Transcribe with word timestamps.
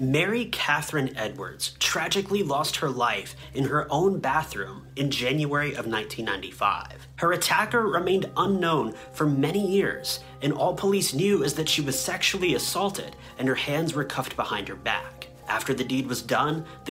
Mary 0.00 0.44
Catherine 0.46 1.16
Edwards 1.16 1.72
tragically 1.80 2.44
lost 2.44 2.76
her 2.76 2.88
life 2.88 3.34
in 3.54 3.64
her 3.64 3.86
own 3.90 4.20
bathroom 4.20 4.86
in 4.94 5.10
January 5.10 5.70
of 5.70 5.86
1995. 5.86 7.08
Her 7.16 7.32
attacker 7.32 7.84
remained 7.84 8.30
unknown 8.36 8.94
for 9.12 9.26
many 9.26 9.66
years, 9.66 10.20
and 10.40 10.52
all 10.52 10.74
police 10.74 11.14
knew 11.14 11.42
is 11.42 11.54
that 11.54 11.68
she 11.68 11.80
was 11.80 11.98
sexually 11.98 12.54
assaulted 12.54 13.16
and 13.38 13.48
her 13.48 13.56
hands 13.56 13.94
were 13.94 14.04
cuffed 14.04 14.36
behind 14.36 14.68
her 14.68 14.76
back. 14.76 15.28
After 15.48 15.74
the 15.74 15.84
deed 15.84 16.06
was 16.06 16.22
done, 16.22 16.64
the 16.84 16.90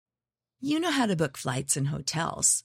You 0.61 0.81
know 0.81 0.91
how 0.91 1.07
to 1.07 1.15
book 1.15 1.37
flights 1.37 1.77
and 1.77 1.89
hotels. 1.89 2.65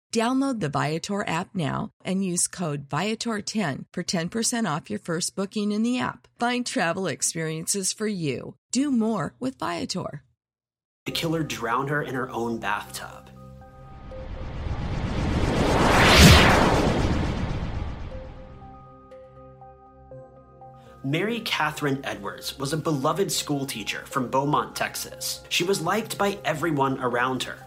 Download 0.11 0.59
the 0.59 0.67
Viator 0.67 1.25
app 1.25 1.55
now 1.55 1.91
and 2.03 2.25
use 2.25 2.45
code 2.45 2.89
Viator10 2.89 3.85
for 3.93 4.03
10% 4.03 4.75
off 4.75 4.89
your 4.89 4.99
first 4.99 5.37
booking 5.37 5.71
in 5.71 5.83
the 5.83 5.99
app. 5.99 6.27
Find 6.37 6.65
travel 6.65 7.07
experiences 7.07 7.93
for 7.93 8.07
you. 8.07 8.55
Do 8.73 8.91
more 8.91 9.35
with 9.39 9.57
Viator. 9.57 10.23
the 11.05 11.11
killer 11.13 11.43
drowned 11.43 11.89
her 11.89 12.03
in 12.03 12.13
her 12.13 12.29
own 12.29 12.57
bathtub. 12.59 13.29
Mary 21.03 21.39
Catherine 21.39 21.99
Edwards 22.03 22.59
was 22.59 22.73
a 22.73 22.77
beloved 22.77 23.31
schoolteacher 23.31 24.05
from 24.05 24.29
Beaumont, 24.29 24.75
Texas. 24.75 25.41
She 25.49 25.63
was 25.63 25.81
liked 25.81 26.17
by 26.17 26.37
everyone 26.45 26.99
around 26.99 27.43
her. 27.43 27.57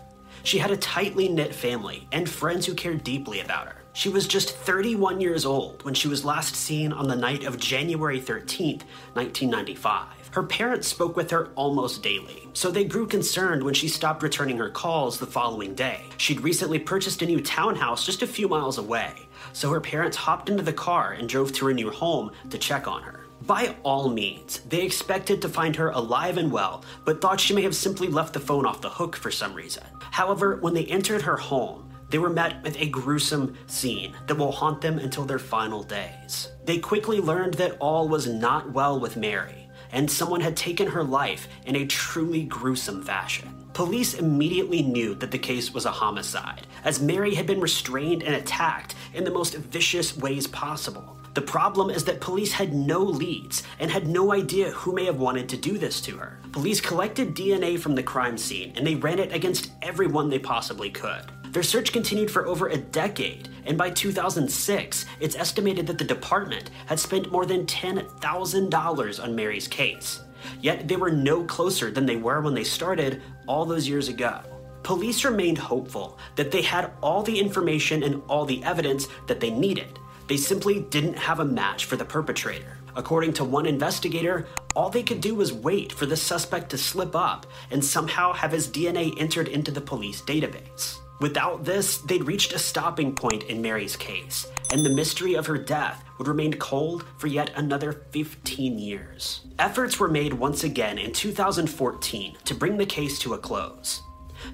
She 0.45 0.59
had 0.59 0.71
a 0.71 0.77
tightly 0.77 1.27
knit 1.27 1.55
family 1.55 2.07
and 2.13 2.29
friends 2.29 2.67
who 2.67 2.75
cared 2.75 3.03
deeply 3.03 3.41
about 3.41 3.67
her. 3.67 3.77
She 3.95 4.11
was 4.11 4.29
just 4.29 4.55
31 4.55 5.23
years 5.23 5.47
old 5.47 5.83
when 5.85 5.95
she 5.95 6.07
was 6.07 6.23
last 6.23 6.55
seen 6.55 6.93
on 6.93 7.09
the 7.09 7.17
night 7.17 7.45
of 7.45 7.59
January 7.59 8.21
13th, 8.21 8.83
1995. 9.15 10.07
Her 10.33 10.43
parents 10.43 10.87
spoke 10.87 11.17
with 11.17 11.31
her 11.31 11.49
almost 11.55 12.03
daily, 12.03 12.47
so 12.53 12.71
they 12.71 12.85
grew 12.85 13.07
concerned 13.07 13.63
when 13.63 13.73
she 13.73 13.89
stopped 13.89 14.23
returning 14.23 14.59
her 14.59 14.69
calls 14.69 15.19
the 15.19 15.27
following 15.27 15.75
day. 15.75 16.03
She'd 16.19 16.43
recently 16.43 16.79
purchased 16.79 17.23
a 17.23 17.27
new 17.27 17.41
townhouse 17.41 18.05
just 18.05 18.21
a 18.21 18.27
few 18.27 18.47
miles 18.47 18.77
away, 18.77 19.15
so 19.55 19.71
her 19.71 19.81
parents 19.81 20.17
hopped 20.17 20.51
into 20.51 20.63
the 20.63 20.75
car 20.75 21.13
and 21.13 21.27
drove 21.27 21.53
to 21.55 21.67
her 21.67 21.73
new 21.73 21.91
home 21.91 22.33
to 22.51 22.59
check 22.59 22.87
on 22.87 23.03
her. 23.03 23.24
By 23.43 23.77
all 23.83 24.09
means, 24.09 24.61
they 24.61 24.83
expected 24.83 25.43
to 25.43 25.49
find 25.49 25.77
her 25.77 25.91
alive 25.91 26.39
and 26.39 26.51
well, 26.51 26.83
but 27.05 27.21
thought 27.21 27.41
she 27.41 27.55
may 27.55 27.63
have 27.63 27.77
simply 27.77 28.09
left 28.09 28.33
the 28.33 28.41
phone 28.41 28.65
off 28.65 28.81
the 28.81 28.89
hook 28.89 29.17
for 29.17 29.31
some 29.31 29.55
reason. 29.55 29.85
However, 30.13 30.57
when 30.57 30.73
they 30.73 30.87
entered 30.87 31.23
her 31.23 31.37
home, 31.37 31.91
they 32.09 32.19
were 32.19 32.31
met 32.31 32.63
with 32.63 32.81
a 32.81 32.89
gruesome 32.89 33.57
scene 33.67 34.15
that 34.29 34.37
will 34.37 34.53
haunt 34.53 34.81
them 34.81 34.99
until 34.99 35.25
their 35.25 35.39
final 35.39 35.83
days. 35.83 36.49
They 36.65 36.79
quickly 36.79 37.21
learned 37.21 37.55
that 37.55 37.77
all 37.81 38.09
was 38.09 38.27
not 38.27 38.73
well 38.73 39.01
with 39.01 39.17
Mary, 39.17 39.69
and 39.93 40.11
someone 40.11 40.41
had 40.41 40.57
taken 40.57 40.87
her 40.87 41.05
life 41.05 41.49
in 41.67 41.77
a 41.77 41.87
truly 41.87 42.45
gruesome 42.45 43.03
fashion. 43.03 43.64
Police 43.75 44.15
immediately 44.15 44.83
knew 44.83 45.17
that 45.17 45.33
the 45.33 45.39
case 45.39 45.75
was 45.75 45.85
a 45.85 45.91
homicide, 45.91 46.69
as 46.85 47.03
Mary 47.03 47.35
had 47.35 47.45
been 47.45 47.61
restrained 47.61 48.23
and 48.23 48.37
attacked 48.37 48.95
in 49.13 49.25
the 49.25 49.33
most 49.33 49.57
vicious 49.57 50.17
ways 50.17 50.47
possible. 50.47 51.19
The 51.35 51.43
problem 51.43 51.91
is 51.91 52.05
that 52.05 52.21
police 52.21 52.53
had 52.53 52.73
no 52.73 53.01
leads 53.01 53.65
and 53.81 53.91
had 53.91 54.07
no 54.07 54.33
idea 54.33 54.71
who 54.71 54.95
may 54.95 55.07
have 55.07 55.19
wanted 55.19 55.49
to 55.49 55.57
do 55.57 55.77
this 55.77 56.01
to 56.03 56.17
her. 56.19 56.39
Police 56.53 56.81
collected 56.81 57.35
DNA 57.35 57.77
from 57.77 57.97
the 57.97 58.03
crime 58.05 58.39
scene 58.39 58.73
and 58.77 58.87
they 58.87 58.95
ran 58.95 59.19
it 59.19 59.35
against 59.35 59.73
everyone 59.83 60.31
they 60.31 60.39
possibly 60.39 60.91
could. 60.91 61.33
Their 61.47 61.65
search 61.65 61.93
continued 61.93 62.31
for 62.31 62.47
over 62.47 62.69
a 62.69 62.77
decade, 62.77 63.49
and 63.65 63.77
by 63.77 63.91
2006, 63.91 65.05
it's 65.19 65.37
estimated 65.37 65.89
that 65.89 65.99
the 65.99 66.05
department 66.05 66.71
had 66.87 67.01
spent 67.01 67.33
more 67.33 67.47
than 67.47 67.67
$10,000 67.67 69.23
on 69.23 69.35
Mary's 69.37 69.67
case. 69.67 70.21
Yet 70.61 70.89
they 70.89 70.97
were 70.97 71.11
no 71.11 71.45
closer 71.45 71.91
than 71.91 72.07
they 72.07 72.17
were 72.17 72.41
when 72.41 72.55
they 72.55 72.65
started 72.65 73.23
all 73.47 73.65
those 73.65 73.89
years 73.89 74.09
ago. 74.09 74.41
Police 74.83 75.25
remained 75.25 75.59
hopeful 75.59 76.19
that 76.37 76.51
they 76.51 76.63
had 76.63 76.93
all 77.03 77.23
the 77.23 77.39
information 77.39 78.03
and 78.03 78.23
all 78.29 78.45
the 78.45 78.63
evidence 78.65 79.09
that 79.27 79.41
they 79.41 79.51
needed. 79.51 79.99
They 80.29 80.37
simply 80.37 80.81
didn't 80.81 81.17
have 81.17 81.41
a 81.41 81.45
match 81.45 81.87
for 81.87 81.97
the 81.97 82.05
perpetrator. 82.05 82.79
According 82.97 83.33
to 83.35 83.45
one 83.45 83.67
investigator, 83.67 84.47
all 84.77 84.91
they 84.91 85.03
could 85.03 85.21
do 85.21 85.35
was 85.35 85.53
wait 85.53 85.93
for 85.93 86.07
the 86.07 86.17
suspect 86.17 86.71
to 86.71 86.79
slip 86.79 87.17
up 87.17 87.47
and 87.71 87.85
somehow 87.85 88.33
have 88.33 88.53
his 88.53 88.69
DNA 88.69 89.13
entered 89.19 89.49
into 89.49 89.71
the 89.71 89.81
police 89.81 90.23
database. 90.23 90.99
Without 91.21 91.65
this, 91.65 91.99
they'd 91.99 92.27
reached 92.27 92.53
a 92.53 92.59
stopping 92.59 93.15
point 93.15 93.45
in 93.45 93.63
Mary's 93.63 93.97
case, 93.97 94.47
and 94.73 94.85
the 94.85 94.91
mystery 94.91 95.35
of 95.35 95.47
her 95.47 95.59
death 95.59 96.05
would 96.19 96.29
remain 96.29 96.55
cold 96.55 97.05
for 97.19 97.29
yet 97.29 97.51
another 97.57 97.93
15 98.11 98.79
years. 98.79 99.41
Efforts 99.59 100.01
were 100.01 100.09
made 100.09 100.33
once 100.33 100.65
again 100.65 100.99
in 100.99 101.13
2014 101.13 102.37
to 102.45 102.55
bring 102.55 102.77
the 102.77 102.87
case 102.87 103.19
to 103.21 103.35
a 103.35 103.39
close. 103.39 104.03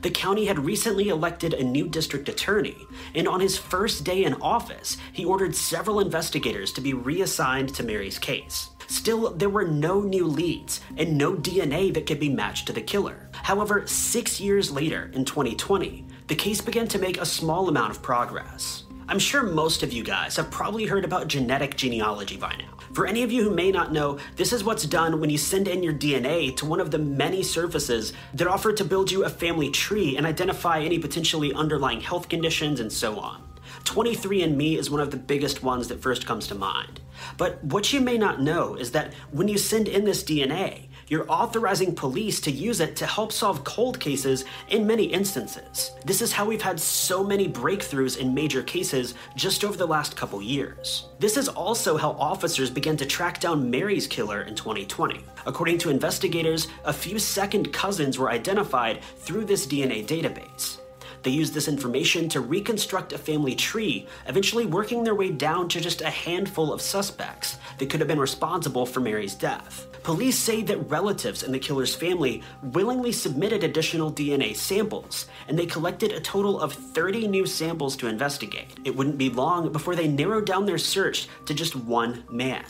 The 0.02 0.10
county 0.10 0.44
had 0.44 0.58
recently 0.58 1.08
elected 1.08 1.54
a 1.54 1.64
new 1.64 1.88
district 1.88 2.28
attorney, 2.28 2.76
and 3.14 3.26
on 3.26 3.40
his 3.40 3.58
first 3.58 4.04
day 4.04 4.24
in 4.24 4.34
office, 4.34 4.96
he 5.12 5.24
ordered 5.24 5.56
several 5.56 6.00
investigators 6.00 6.72
to 6.74 6.80
be 6.80 6.92
reassigned 6.94 7.74
to 7.74 7.82
Mary's 7.82 8.18
case. 8.18 8.70
Still, 8.86 9.30
there 9.30 9.48
were 9.48 9.66
no 9.66 10.00
new 10.00 10.26
leads 10.26 10.80
and 10.96 11.16
no 11.16 11.34
DNA 11.34 11.94
that 11.94 12.06
could 12.06 12.20
be 12.20 12.28
matched 12.28 12.66
to 12.66 12.72
the 12.72 12.82
killer. 12.82 13.30
However, 13.32 13.86
six 13.86 14.40
years 14.40 14.70
later, 14.70 15.10
in 15.14 15.24
2020, 15.24 16.04
the 16.30 16.36
case 16.36 16.60
began 16.60 16.86
to 16.86 17.00
make 17.00 17.20
a 17.20 17.26
small 17.26 17.68
amount 17.68 17.90
of 17.90 18.00
progress. 18.02 18.84
I'm 19.08 19.18
sure 19.18 19.42
most 19.42 19.82
of 19.82 19.92
you 19.92 20.04
guys 20.04 20.36
have 20.36 20.48
probably 20.48 20.86
heard 20.86 21.04
about 21.04 21.26
genetic 21.26 21.76
genealogy 21.76 22.36
by 22.36 22.54
now. 22.54 22.78
For 22.92 23.04
any 23.04 23.24
of 23.24 23.32
you 23.32 23.42
who 23.42 23.50
may 23.50 23.72
not 23.72 23.92
know, 23.92 24.16
this 24.36 24.52
is 24.52 24.62
what's 24.62 24.84
done 24.84 25.18
when 25.18 25.28
you 25.28 25.36
send 25.36 25.66
in 25.66 25.82
your 25.82 25.92
DNA 25.92 26.56
to 26.58 26.66
one 26.66 26.78
of 26.78 26.92
the 26.92 27.00
many 27.00 27.42
services 27.42 28.12
that 28.34 28.46
offer 28.46 28.72
to 28.72 28.84
build 28.84 29.10
you 29.10 29.24
a 29.24 29.28
family 29.28 29.70
tree 29.70 30.16
and 30.16 30.24
identify 30.24 30.78
any 30.78 31.00
potentially 31.00 31.52
underlying 31.52 32.00
health 32.00 32.28
conditions 32.28 32.78
and 32.78 32.92
so 32.92 33.18
on. 33.18 33.42
23andMe 33.82 34.78
is 34.78 34.88
one 34.88 35.00
of 35.00 35.10
the 35.10 35.16
biggest 35.16 35.64
ones 35.64 35.88
that 35.88 36.00
first 36.00 36.26
comes 36.26 36.46
to 36.46 36.54
mind. 36.54 37.00
But 37.38 37.62
what 37.64 37.92
you 37.92 38.00
may 38.00 38.18
not 38.18 38.40
know 38.40 38.76
is 38.76 38.92
that 38.92 39.14
when 39.32 39.48
you 39.48 39.58
send 39.58 39.88
in 39.88 40.04
this 40.04 40.22
DNA, 40.22 40.89
you're 41.10 41.30
authorizing 41.30 41.92
police 41.92 42.40
to 42.40 42.52
use 42.52 42.80
it 42.80 42.94
to 42.94 43.04
help 43.04 43.32
solve 43.32 43.64
cold 43.64 43.98
cases 43.98 44.44
in 44.68 44.86
many 44.86 45.04
instances. 45.04 45.90
This 46.04 46.22
is 46.22 46.32
how 46.32 46.46
we've 46.46 46.62
had 46.62 46.78
so 46.78 47.24
many 47.24 47.48
breakthroughs 47.48 48.16
in 48.16 48.32
major 48.32 48.62
cases 48.62 49.14
just 49.34 49.64
over 49.64 49.76
the 49.76 49.86
last 49.86 50.16
couple 50.16 50.40
years. 50.40 51.08
This 51.18 51.36
is 51.36 51.48
also 51.48 51.96
how 51.96 52.12
officers 52.12 52.70
began 52.70 52.96
to 52.96 53.04
track 53.04 53.40
down 53.40 53.68
Mary's 53.68 54.06
killer 54.06 54.42
in 54.42 54.54
2020. 54.54 55.24
According 55.46 55.78
to 55.78 55.90
investigators, 55.90 56.68
a 56.84 56.92
few 56.92 57.18
second 57.18 57.72
cousins 57.72 58.16
were 58.16 58.30
identified 58.30 59.02
through 59.18 59.46
this 59.46 59.66
DNA 59.66 60.06
database. 60.06 60.78
They 61.22 61.30
used 61.30 61.52
this 61.52 61.68
information 61.68 62.28
to 62.30 62.40
reconstruct 62.40 63.12
a 63.12 63.18
family 63.18 63.54
tree, 63.54 64.06
eventually 64.26 64.64
working 64.64 65.04
their 65.04 65.14
way 65.14 65.30
down 65.30 65.68
to 65.70 65.80
just 65.80 66.00
a 66.00 66.08
handful 66.08 66.72
of 66.72 66.80
suspects 66.80 67.58
that 67.80 67.90
could 67.90 68.00
have 68.00 68.08
been 68.08 68.20
responsible 68.20 68.86
for 68.86 69.00
Mary's 69.00 69.34
death. 69.34 69.86
Police 70.02 70.38
say 70.38 70.62
that 70.62 70.90
relatives 70.90 71.42
in 71.42 71.50
the 71.50 71.58
killer's 71.58 71.94
family 71.94 72.42
willingly 72.62 73.10
submitted 73.10 73.64
additional 73.64 74.12
DNA 74.12 74.54
samples, 74.54 75.26
and 75.48 75.58
they 75.58 75.66
collected 75.66 76.12
a 76.12 76.20
total 76.20 76.60
of 76.60 76.72
30 76.72 77.26
new 77.26 77.46
samples 77.46 77.96
to 77.96 78.06
investigate. 78.06 78.78
It 78.84 78.94
wouldn't 78.94 79.18
be 79.18 79.30
long 79.30 79.72
before 79.72 79.96
they 79.96 80.08
narrowed 80.08 80.46
down 80.46 80.66
their 80.66 80.78
search 80.78 81.28
to 81.46 81.54
just 81.54 81.74
one 81.74 82.22
man 82.30 82.64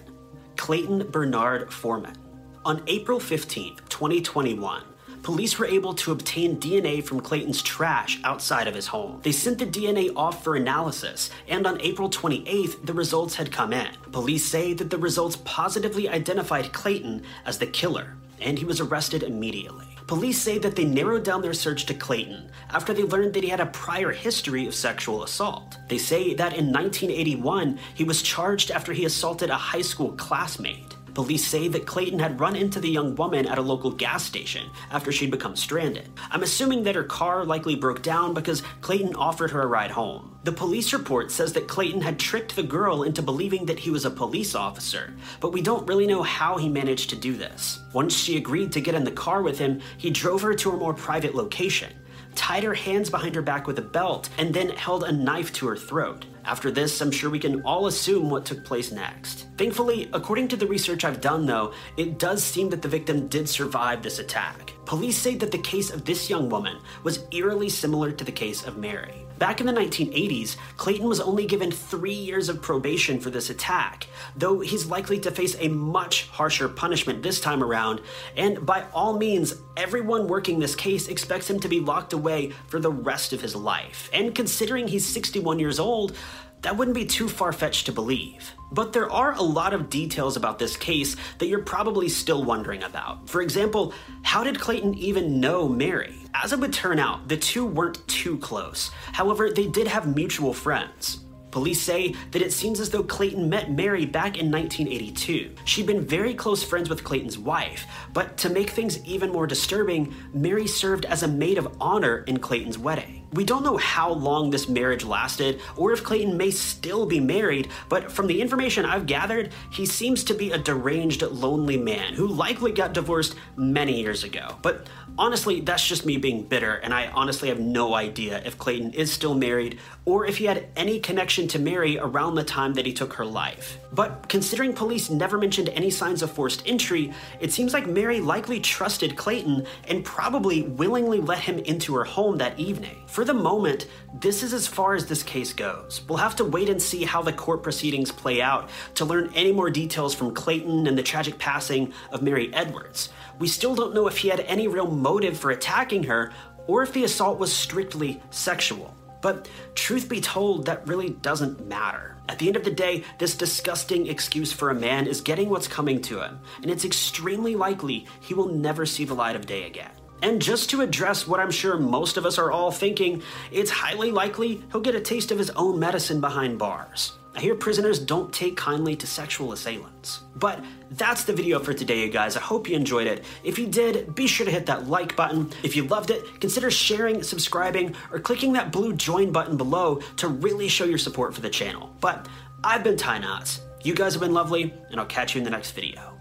Clayton 0.57 1.11
Bernard 1.11 1.73
Foreman. 1.73 2.17
On 2.65 2.83
April 2.87 3.19
15, 3.19 3.77
2021, 3.89 4.85
police 5.23 5.59
were 5.59 5.67
able 5.67 5.95
to 5.95 6.13
obtain 6.13 6.59
DNA 6.59 7.03
from 7.03 7.21
Clayton's 7.21 7.63
trash 7.63 8.21
outside 8.25 8.67
of 8.67 8.75
his 8.75 8.87
home. 8.87 9.21
They 9.23 9.33
sent 9.33 9.59
the 9.59 9.67
DNA 9.67 10.13
off 10.17 10.43
for 10.43 10.57
analysis, 10.57 11.31
and 11.49 11.67
on 11.67 11.81
April 11.81 12.09
28th, 12.09 12.85
the 12.85 12.95
results 12.95 13.35
had 13.35 13.53
come 13.53 13.73
in. 13.73 13.89
Police 14.13 14.45
say 14.45 14.73
that 14.75 14.91
the 14.91 14.99
results 14.99 15.39
positively 15.45 16.09
identified 16.09 16.73
Clayton 16.73 17.23
as 17.45 17.59
the 17.59 17.67
killer, 17.67 18.17
and 18.41 18.59
he 18.59 18.65
was 18.65 18.81
arrested 18.81 19.23
immediately. 19.23 19.87
Police 20.07 20.41
say 20.41 20.59
that 20.59 20.75
they 20.75 20.85
narrowed 20.85 21.23
down 21.23 21.41
their 21.41 21.55
search 21.55 21.87
to 21.87 21.95
Clayton 21.95 22.51
after 22.71 22.93
they 22.93 23.05
learned 23.05 23.33
that 23.35 23.45
he 23.45 23.49
had 23.49 23.61
a 23.61 23.67
prior 23.67 24.11
history 24.11 24.67
of 24.67 24.75
sexual 24.75 25.23
assault. 25.23 25.79
They 25.89 25.99
say 25.99 26.35
that 26.35 26.57
in 26.57 26.73
1981, 26.73 27.79
he 27.95 28.03
was 28.03 28.21
charged 28.21 28.73
after 28.73 28.93
he 28.93 29.05
assaulted 29.05 29.51
a 29.51 29.55
high 29.55 29.83
school 29.83 30.11
classmate. 30.13 30.97
Police 31.15 31.47
say 31.47 31.69
that 31.69 31.87
Clayton 31.87 32.19
had 32.19 32.41
run 32.41 32.57
into 32.57 32.81
the 32.81 32.89
young 32.89 33.15
woman 33.17 33.47
at 33.47 33.59
a 33.59 33.63
local 33.63 33.91
gas 33.91 34.25
station 34.25 34.71
after 34.91 35.11
she'd 35.11 35.31
become 35.31 35.57
stranded. 35.57 36.09
I'm 36.31 36.43
assuming 36.43 36.85
that 36.85 36.95
her 36.95 37.05
car 37.05 37.45
likely 37.45 37.75
broke 37.75 38.03
down 38.03 38.35
because 38.35 38.63
Clayton 38.81 39.15
offered 39.17 39.51
her 39.51 39.63
a 39.63 39.67
ride 39.67 39.91
home. 39.91 40.39
The 40.45 40.53
police 40.53 40.93
report 40.93 41.31
says 41.31 41.53
that 41.53 41.69
Clayton 41.69 42.01
had 42.01 42.19
tricked 42.19 42.57
the 42.57 42.63
girl 42.63 43.03
into 43.03 43.21
believing 43.21 43.67
that 43.67 43.79
he 43.79 43.91
was 43.91 44.07
a 44.07 44.11
police 44.11 44.55
officer, 44.55 45.13
but 45.39 45.53
we 45.53 45.61
don't 45.61 45.87
really 45.87 46.07
know 46.07 46.23
how 46.23 46.57
he 46.57 46.69
managed 46.69 47.11
to 47.11 47.17
do 47.17 47.37
this. 47.37 47.79
Once 47.93 48.17
she 48.17 48.39
agreed 48.39 48.73
to 48.73 48.81
get 48.81 48.95
in 48.95 49.05
the 49.05 49.11
car 49.11 49.43
with 49.43 49.59
him, 49.59 49.81
he 49.99 50.11
drove 50.11 50.41
her 50.41 50.55
to 50.55 50.71
a 50.71 50.77
more 50.77 50.95
private 50.95 51.35
location 51.35 51.93
tied 52.35 52.65
her 52.65 52.75
hands 52.75 53.11
behind 53.11 53.35
her 53.35 53.43
back 53.43 53.67
with 53.67 53.79
a 53.79 53.83
belt, 53.83 54.29
and 54.39 54.53
then 54.53 54.71
held 54.71 55.05
a 55.05 55.13
knife 55.13 55.53
to 55.55 55.67
her 55.69 55.77
throat. 55.77 56.27
After 56.45 56.71
this, 56.71 57.01
I'm 57.01 57.11
sure 57.11 57.31
we 57.31 57.39
can 57.39 57.63
all 57.63 57.87
assume 57.87 58.31
what 58.31 58.45
took 58.45 58.65
place 58.65 58.91
next. 58.91 59.47
Thankfully, 59.57 60.09
according 60.13 60.49
to 60.49 60.57
the 60.57 60.67
research 60.67 61.05
I've 61.05 61.21
done 61.21 61.47
though, 61.47 61.73
it 61.97 62.19
does 62.19 62.43
seem 62.43 62.71
that 62.71 62.83
the 62.83 62.89
victim 62.89 63.29
did 63.29 63.49
survive 63.49 64.03
this 64.03 64.19
attack. 64.19 64.73
Police 64.87 65.19
say 65.19 65.35
that 65.37 65.53
the 65.53 65.59
case 65.59 65.91
of 65.91 66.05
this 66.05 66.31
young 66.31 66.49
woman 66.49 66.79
was 67.03 67.25
eerily 67.31 67.69
similar 67.69 68.11
to 68.11 68.25
the 68.25 68.33
case 68.33 68.65
of 68.65 68.79
Mary. 68.79 69.27
Back 69.41 69.59
in 69.59 69.67
the 69.67 69.73
1980s, 69.73 70.57
Clayton 70.77 71.09
was 71.09 71.19
only 71.19 71.47
given 71.47 71.71
three 71.71 72.13
years 72.13 72.51
of 72.51 72.61
probation 72.61 73.19
for 73.19 73.31
this 73.31 73.49
attack, 73.49 74.07
though 74.37 74.61
he's 74.61 74.85
likely 74.85 75.19
to 75.21 75.31
face 75.31 75.57
a 75.59 75.69
much 75.69 76.29
harsher 76.29 76.69
punishment 76.69 77.23
this 77.23 77.41
time 77.41 77.65
around, 77.65 78.03
and 78.37 78.67
by 78.67 78.85
all 78.93 79.17
means, 79.17 79.55
everyone 79.79 80.29
working 80.29 80.59
this 80.59 80.77
case 80.77 81.09
expects 81.09 81.49
him 81.49 81.59
to 81.61 81.69
be 81.69 81.81
locked 81.81 82.13
away 82.13 82.51
for 82.67 82.81
the 82.81 82.93
rest 82.93 83.33
of 83.33 83.41
his 83.41 83.57
life. 83.57 84.11
And 84.13 84.35
considering 84.35 84.87
he's 84.87 85.07
61 85.07 85.59
years 85.59 85.81
old, 85.81 86.15
that 86.63 86.77
wouldn't 86.77 86.95
be 86.95 87.07
too 87.07 87.29
far 87.29 87.53
fetched 87.53 87.87
to 87.87 87.93
believe. 87.93 88.53
But 88.73 88.93
there 88.93 89.11
are 89.11 89.35
a 89.35 89.43
lot 89.43 89.73
of 89.73 89.91
details 89.91 90.37
about 90.37 90.59
this 90.59 90.77
case 90.77 91.17
that 91.39 91.47
you're 91.47 91.63
probably 91.63 92.09
still 92.09 92.45
wondering 92.45 92.83
about. 92.83 93.29
For 93.29 93.43
example, 93.43 93.93
how 94.23 94.45
did 94.45 94.61
Clayton 94.61 94.95
even 94.95 95.41
know 95.41 95.69
Mary? 95.69 96.17
As 96.35 96.53
it 96.53 96.61
would 96.61 96.73
turn 96.73 96.99
out, 96.99 97.29
the 97.29 97.37
two 97.37 97.67
weren't 97.67 98.07
too 98.07 98.39
close. 98.39 98.91
However, 99.13 99.51
they 99.51 99.67
did 99.67 99.89
have 99.89 100.15
mutual 100.15 100.53
friends. 100.53 101.21
Police 101.51 101.81
say 101.81 102.15
that 102.31 102.43
it 102.43 102.53
seems 102.53 102.79
as 102.79 102.91
though 102.91 103.03
Clayton 103.03 103.49
met 103.49 103.73
Mary 103.73 104.07
back 104.07 104.39
in 104.39 104.53
1982. 104.53 105.51
She'd 105.65 105.87
been 105.87 106.07
very 106.07 106.33
close 106.33 106.63
friends 106.63 106.89
with 106.89 107.03
Clayton's 107.03 107.39
wife, 107.39 107.87
but 108.13 108.37
to 108.39 108.51
make 108.51 108.71
things 108.71 109.05
even 109.05 109.33
more 109.33 109.49
disturbing, 109.49 110.15
Mary 110.33 110.69
served 110.69 111.07
as 111.07 111.25
a 111.25 111.29
maid 111.29 111.59
of 111.59 111.77
honor 111.81 112.19
in 112.29 112.39
Clayton's 112.39 112.79
wedding. 112.79 113.20
We 113.33 113.45
don't 113.45 113.63
know 113.63 113.77
how 113.77 114.13
long 114.13 114.51
this 114.51 114.69
marriage 114.69 115.05
lasted 115.05 115.61
or 115.77 115.93
if 115.93 116.03
Clayton 116.03 116.37
may 116.37 116.51
still 116.51 117.07
be 117.07 117.21
married, 117.21 117.69
but 117.89 118.11
from 118.11 118.27
the 118.27 118.41
information 118.41 118.85
I've 118.85 119.07
gathered, 119.07 119.53
he 119.71 119.87
seems 119.87 120.25
to 120.25 120.35
be 120.35 120.51
a 120.51 120.59
deranged, 120.59 121.23
lonely 121.23 121.77
man 121.77 122.15
who 122.15 122.27
likely 122.27 122.73
got 122.73 122.93
divorced 122.93 123.37
many 123.57 124.01
years 124.01 124.25
ago. 124.25 124.57
But 124.63 124.89
honestly, 125.21 125.61
that's 125.61 125.87
just 125.87 126.07
me 126.07 126.17
being 126.17 126.43
bitter, 126.43 126.77
and 126.77 126.95
I 126.95 127.09
honestly 127.09 127.51
have 127.51 127.61
no 127.61 127.95
idea 127.95 128.43
if 128.45 128.57
Clayton 128.57 128.95
is 128.95 129.13
still 129.13 129.35
married 129.35 129.79
or 130.07 130.27
if 130.27 130.39
he 130.39 130.47
had 130.47 130.67
any 130.77 130.99
connection 130.99 131.47
to 131.49 131.59
Mary 131.59 131.99
around 131.99 132.35
the 132.35 132.43
time 132.43 132.73
that 132.75 132.87
he 132.87 132.93
took 132.93 133.13
her 133.13 133.27
life. 133.27 133.79
But 133.93 134.29
considering 134.29 134.73
police 134.73 135.11
never 135.11 135.37
mentioned 135.37 135.69
any 135.69 135.91
signs 135.91 136.23
of 136.23 136.33
forced 136.33 136.67
entry, 136.67 137.13
it 137.39 137.53
seems 137.53 137.75
like 137.75 137.87
Mary 137.87 138.19
likely 138.21 138.61
trusted 138.61 139.15
Clayton 139.15 139.67
and 139.89 140.05
probably 140.05 140.63
willingly 140.63 141.21
let 141.21 141.41
him 141.41 141.59
into 141.59 141.95
her 141.95 142.05
home 142.05 142.39
that 142.39 142.59
evening. 142.59 142.97
For 143.07 143.25
the 143.25 143.35
moment, 143.35 143.89
this 144.21 144.43
is 144.43 144.55
as 144.55 144.67
far 144.67 144.95
as 144.95 145.07
this 145.07 145.23
case 145.23 145.53
goes. 145.53 146.01
We'll 146.09 146.19
have 146.19 146.37
to 146.37 146.45
wait 146.45 146.71
and 146.71 146.81
see 146.81 147.05
how 147.05 147.23
the 147.23 147.33
court 147.33 147.63
proceedings 147.63 148.11
play 148.11 148.41
out 148.41 148.71
to 148.95 149.05
learn 149.05 149.31
any 149.35 149.53
more 149.53 149.69
details 149.69 150.15
from 150.15 150.33
Clayton 150.33 150.87
and 150.87 150.97
the 150.97 151.03
tragic 151.03 151.39
passing 151.39 151.93
of 152.11 152.23
Mary 152.23 152.53
Edwards. 152.55 153.11
We 153.39 153.49
still 153.49 153.75
don't 153.75 153.95
know 153.95 154.07
if 154.07 154.19
he 154.19 154.29
had 154.29 154.41
any 154.41 154.69
real 154.69 154.91
motive 155.11 155.37
for 155.37 155.51
attacking 155.51 156.05
her 156.05 156.31
or 156.69 156.85
if 156.85 156.93
the 156.93 157.03
assault 157.03 157.37
was 157.37 157.53
strictly 157.53 158.23
sexual. 158.31 158.95
But 159.23 159.49
truth 159.75 160.09
be 160.09 160.21
told, 160.21 160.67
that 160.67 160.87
really 160.87 161.11
doesn't 161.11 161.67
matter. 161.67 162.17
At 162.29 162.39
the 162.39 162.47
end 162.47 162.55
of 162.57 162.63
the 162.63 162.71
day, 162.71 163.03
this 163.19 163.35
disgusting 163.35 164.07
excuse 164.07 164.53
for 164.53 164.71
a 164.71 164.75
man 164.89 165.09
is 165.09 165.21
getting 165.21 165.51
what's 165.51 165.67
coming 165.67 166.01
to 166.03 166.21
him, 166.21 166.39
and 166.63 166.71
it's 166.71 166.85
extremely 166.85 167.57
likely 167.57 168.07
he 168.21 168.35
will 168.35 168.47
never 168.47 168.87
see 168.87 169.05
the 169.05 169.15
light 169.23 169.35
of 169.35 169.47
day 169.47 169.65
again. 169.65 169.91
And 170.23 170.41
just 170.41 170.71
to 170.71 170.81
address 170.81 171.27
what 171.27 171.41
I'm 171.41 171.51
sure 171.51 171.77
most 171.77 172.17
of 172.17 172.25
us 172.25 172.39
are 172.39 172.53
all 172.53 172.71
thinking, 172.71 173.23
it's 173.51 173.71
highly 173.71 174.13
likely 174.13 174.63
he'll 174.71 174.81
get 174.81 174.95
a 174.95 175.01
taste 175.01 175.33
of 175.33 175.39
his 175.39 175.51
own 175.51 175.81
medicine 175.81 176.21
behind 176.21 176.57
bars. 176.57 177.19
I 177.35 177.41
hear 177.41 177.55
prisoners 177.55 177.99
don't 177.99 178.33
take 178.33 178.57
kindly 178.57 178.97
to 178.97 179.07
sexual 179.07 179.53
assailants. 179.53 180.21
But 180.37 180.65
that's 180.91 181.25
the 181.25 181.33
video 181.33 181.59
for 181.61 181.73
today, 181.73 182.01
you 182.01 182.09
guys. 182.11 182.37
I 182.37 182.41
hope 182.41 182.69
you 182.69 182.77
enjoyed 182.77 183.07
it. 183.07 183.25
If 183.45 183.59
you 183.59 183.67
did, 183.67 184.15
be 184.15 184.27
sure 184.27 184.45
to 184.45 184.53
hit 184.53 184.67
that 184.67 184.89
like 184.89 185.15
button. 185.17 185.51
If 185.63 185.77
you 185.77 185.85
loved 185.85 186.11
it, 186.11 186.41
consider 186.41 186.71
sharing, 186.71 187.23
subscribing, 187.23 187.95
or 188.11 188.19
clicking 188.19 188.53
that 188.55 188.73
blue 188.73 188.93
join 188.95 189.31
button 189.31 189.57
below 189.57 190.01
to 190.17 190.29
really 190.29 190.69
show 190.69 190.85
your 190.85 190.99
support 190.99 191.35
for 191.35 191.41
the 191.41 191.51
channel. 191.51 191.95
But 192.01 192.29
I've 192.65 192.85
been 192.85 192.97
Ty 192.97 193.19
Notts. 193.19 193.61
You 193.83 193.95
guys 193.95 194.13
have 194.13 194.21
been 194.21 194.35
lovely, 194.35 194.75
and 194.91 195.01
I'll 195.01 195.07
catch 195.07 195.35
you 195.35 195.39
in 195.39 195.45
the 195.45 195.51
next 195.51 195.71
video. 195.71 196.20